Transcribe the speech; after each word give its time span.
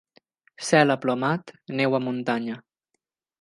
Cel 0.69 0.93
aplomat, 0.93 1.53
neu 1.81 1.99
a 1.99 2.01
muntanya. 2.07 2.57